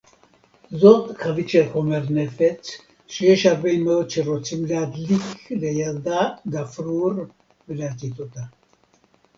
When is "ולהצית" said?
7.69-8.19